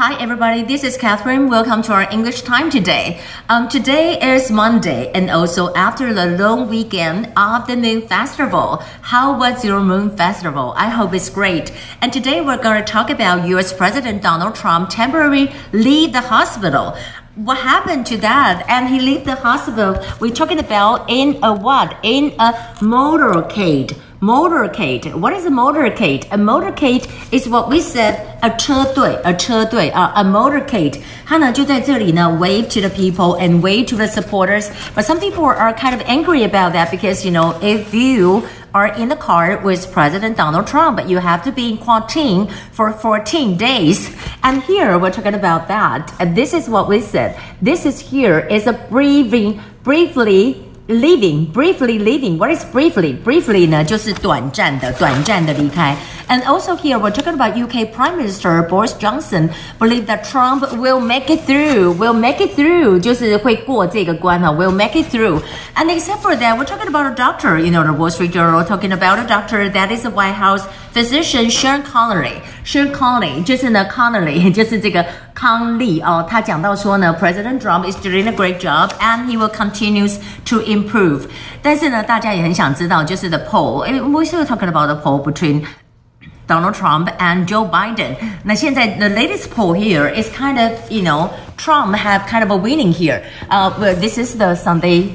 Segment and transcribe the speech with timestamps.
[0.00, 0.62] Hi, everybody.
[0.62, 1.50] This is Catherine.
[1.50, 3.20] Welcome to our English time today.
[3.50, 8.76] Um, today is Monday, and also after the long weekend of the Moon Festival.
[9.02, 10.72] How was your Moon Festival?
[10.74, 11.70] I hope it's great.
[12.00, 13.74] And today we're going to talk about U.S.
[13.74, 16.96] President Donald Trump temporarily leave the hospital
[17.34, 21.96] what happened to that and he left the hospital we're talking about in a what
[22.02, 28.49] in a motorcade motorcade what is a motorcade a motorcade is what we said a
[28.57, 34.69] 车队 a 车队啊、uh, a motorcade 它呢就在这里呢 wave to the people and wave to the supporters
[34.95, 38.43] but some people are kind of angry about that because you know if you
[38.75, 41.07] are in the car with President Donald Trump.
[41.07, 44.13] You have to be in quarantine for 14 days.
[44.43, 46.13] And here we're talking about that.
[46.19, 47.39] And this is what we said.
[47.61, 52.37] This is here is a briefing, briefly Leaving, briefly leaving.
[52.37, 53.15] What is briefly?
[53.23, 55.97] Briefly 呢，就是短暂的、短暂的离开。
[56.29, 60.99] And also here we're talking about UK Prime Minister Boris Johnson believe that Trump will
[60.99, 65.41] make it through, will make it through，就是会过这个关啊，will make it through.
[65.75, 67.59] And except for that, we're talking about a doctor.
[67.59, 70.63] You know, the Wall Street Journal talking about a doctor that is the White House
[70.93, 72.41] physician Sean Connery.
[72.63, 80.61] Sean Connery 就是呢，Connery 就是这个康利哦，他讲到说呢，President Trump is doing a great job and he will continues to
[80.61, 81.23] improve improve。
[81.61, 85.65] 但是呢，大家也很想知道，就是 the poll。We still talking about the poll between
[86.49, 88.15] Donald Trump and Joe Biden.
[88.43, 92.57] 那现在 the latest poll here is kind of you know Trump have kind of a
[92.57, 93.21] winning here.
[93.49, 95.11] Uh, well, this is the Sunday.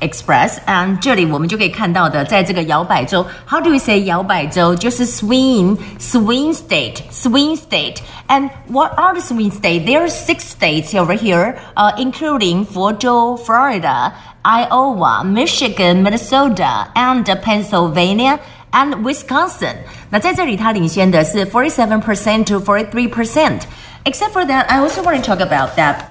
[0.00, 4.74] Express，and 这里我们就可以看到的，在这个摇摆州，How do we say 摇摆州？
[4.74, 9.86] 就是 swing swing state swing state。And what are the swing states?
[9.86, 18.40] There are six states over here, uh, including 佛州 Florida, Iowa, Michigan, Minnesota, and Pennsylvania
[18.72, 19.76] and Wisconsin.
[20.10, 23.62] 那在这里，它领先的是 forty-seven percent to forty-three percent.
[24.04, 26.10] Except for that, I also want to talk about that.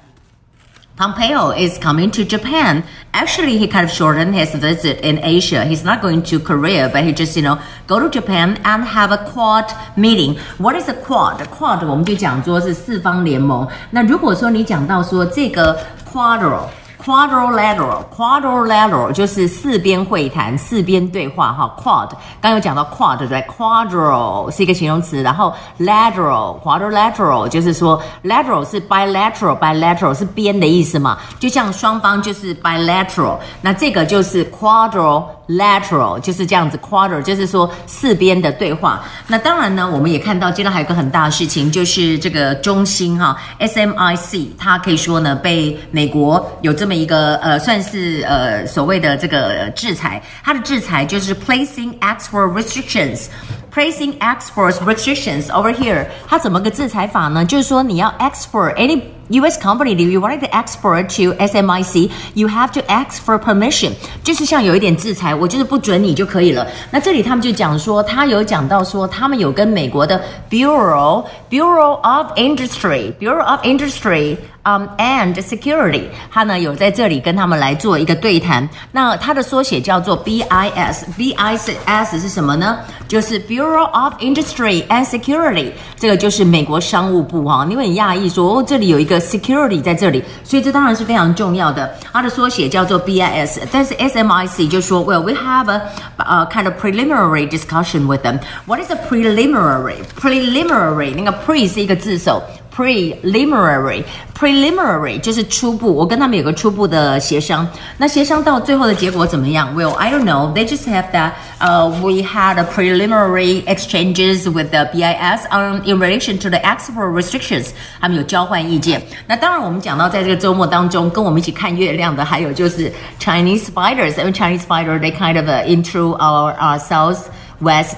[0.96, 2.84] Pompeo is coming to Japan.
[3.14, 5.66] Actually, he kind of shortened his visit in Asia.
[5.66, 9.12] He's not going to Korea, but he just, you know, go to Japan and have
[9.12, 10.38] a quad meeting.
[10.60, 11.44] What is a quad?
[11.50, 13.68] Quad 我们就讲说是四方联盟。
[13.90, 15.80] 那如果说你讲到说这个
[16.12, 16.68] quadro。
[17.05, 21.73] Quadrilateral，quadrilateral 就是四边会谈、四边对话哈。
[21.81, 22.11] Quad
[22.41, 39.01] 刚有讲到 quad 对不对？Quadral 是一个形容词，然后 lateral，quadrilateral 就是说 lateral 是 bilateral，bilateral 是边的意思嘛，就像双方就是 bilateral，那这个就是 quadrilateral 就是这样子，Quarter 就是说四边的对话。
[39.29, 50.21] 那当然呢，我们也看到，接着还有个很大的事情，就是这个中心哈，SMIC，它可以说呢被美国有这么一个呃，算是呃所谓的这个制裁。
[50.43, 56.07] 它的制裁就是 placing export restrictions，placing export restrictions over here。
[56.27, 57.45] 它怎么个制裁法呢？
[57.45, 59.03] 就是说你要 export any。
[59.30, 59.58] U.S.
[59.58, 63.92] company, if you wanted to export to SMIC, you have to ask for permission，
[64.24, 66.68] 就是像有一点制裁，我就是不准你就可以了。
[66.92, 78.66] 那这里他们就讲说，他有讲到说，他们有跟美国的 Bureau Bureau of Industry Bureau of Industry。um and security，它呢有在这里跟他们来做一个对谈。
[78.94, 82.80] 那它的缩写叫做 BIS，BIS 是什么呢？
[83.06, 87.66] 就是 Bureau of Industry and Security，这个就是美国商务部哈。
[87.68, 91.94] 你会很讶异说哦，这里有一个 security 在这里，所以这当然是非常重要的。
[92.12, 95.82] 它的缩写叫做 BIS，但是 SMIC 就说，Well we have a
[96.18, 98.40] 呃 kind of preliminary discussion with them.
[98.66, 102.42] What is a preliminary？preliminary 那个 pre 是一个字首。
[102.78, 104.04] preliminary
[104.36, 107.68] preliminary 就是初步，我跟他们有个初步的协商。
[107.98, 109.74] 那协商到最后的结果怎么样？
[109.76, 110.52] Well, I don't know.
[110.54, 111.34] They just have that.
[111.60, 117.12] Uh, we had a preliminary exchanges with the BIS on in relation to the export
[117.14, 117.68] restrictions.
[118.02, 119.02] 他们有交换意见。
[119.28, 124.20] 那当然，我们讲到在这个周末当中，跟我们一起看月亮的还有就是 Chinese fighters.
[124.20, 127.98] I mean Chinese fighter, they kind of uh, intro our uh, southwest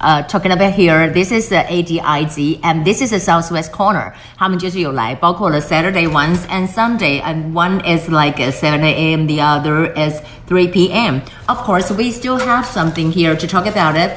[0.00, 4.12] uh, talking about here, this is the ADIZ and this is the southwest corner.
[4.36, 10.68] 他们就是有来，包括了 Saturday ones and Sunday, and one is like 7 a.m., the other is 3
[10.68, 11.20] p.m.
[11.46, 14.10] Of course, we still have something here to talk about it.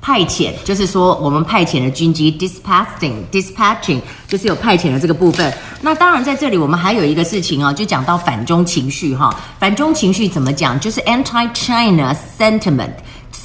[0.00, 5.50] 派遣就是说，我们派遣的军机 dispatching dispatching 就是有派遣的这个部分。
[5.80, 9.34] 那当然在这里我们还有一个事情啊，就讲到反中情绪哈。
[9.58, 10.78] 反中情绪怎么讲？
[10.78, 12.92] 就是 anti-China sentiment。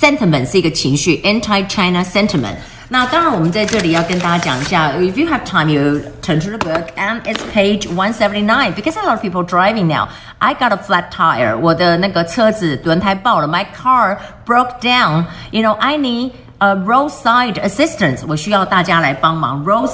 [0.03, 2.55] sentiment 是一个情绪，anti-China sentiment。
[2.91, 8.73] 那当然，我们在这里要跟大家讲一下，if you have time, you turn to the book and it's page one seventy nine.
[8.73, 10.07] Because a lot of people driving now,
[10.39, 11.55] I got a flat tire.
[11.55, 15.25] 我的那个车子轮胎爆了，my car broke down.
[15.51, 18.21] You know, I need a roadside assistance.
[18.27, 19.63] 我需要大家来帮忙。
[19.63, 19.91] road